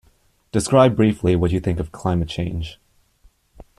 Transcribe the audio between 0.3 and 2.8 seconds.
Describe briefly what you think of climate change?